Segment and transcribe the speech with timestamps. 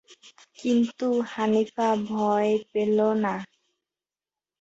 [0.59, 3.35] কিন্তু হানিফা ভয় পেল না।